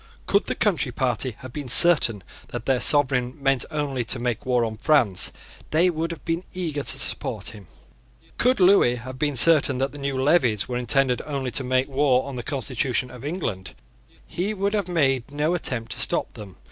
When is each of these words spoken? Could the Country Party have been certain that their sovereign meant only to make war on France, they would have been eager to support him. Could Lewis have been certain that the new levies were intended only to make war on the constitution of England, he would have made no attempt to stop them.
Could 0.25 0.47
the 0.47 0.55
Country 0.55 0.91
Party 0.91 1.35
have 1.41 1.53
been 1.53 1.67
certain 1.67 2.23
that 2.47 2.65
their 2.65 2.81
sovereign 2.81 3.37
meant 3.39 3.65
only 3.69 4.03
to 4.05 4.17
make 4.17 4.47
war 4.47 4.65
on 4.65 4.77
France, 4.77 5.31
they 5.69 5.91
would 5.91 6.09
have 6.09 6.25
been 6.25 6.43
eager 6.53 6.81
to 6.81 6.97
support 6.97 7.49
him. 7.49 7.67
Could 8.39 8.59
Lewis 8.59 8.97
have 9.01 9.19
been 9.19 9.35
certain 9.35 9.77
that 9.77 9.91
the 9.91 9.99
new 9.99 10.19
levies 10.19 10.67
were 10.67 10.77
intended 10.77 11.21
only 11.27 11.51
to 11.51 11.63
make 11.63 11.87
war 11.87 12.27
on 12.27 12.35
the 12.35 12.41
constitution 12.41 13.11
of 13.11 13.23
England, 13.23 13.75
he 14.25 14.55
would 14.55 14.73
have 14.73 14.87
made 14.87 15.29
no 15.29 15.53
attempt 15.53 15.91
to 15.91 15.99
stop 15.99 16.33
them. 16.33 16.57